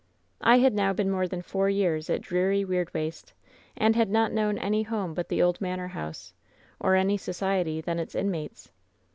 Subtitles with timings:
[0.41, 3.33] "I had now been more than four years at dreary Weirdwaste,
[3.77, 6.33] and had not known any home but the old manor house,
[6.79, 8.71] or any society than its inmates.